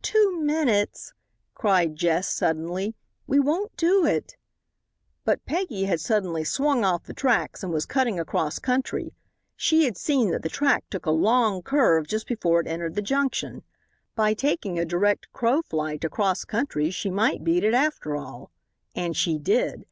[0.00, 1.12] "Two minutes,"
[1.52, 2.94] cried Jess, suddenly;
[3.26, 4.38] "we won't do it."
[5.22, 9.12] But Peggy had suddenly swung off the tracks and was cutting across country.
[9.56, 13.02] She had seen that the track took a long curve just before it entered the
[13.02, 13.62] junction.
[14.14, 18.50] By taking a direct "crow flight" across country she might beat it after all.
[18.94, 19.84] And she did.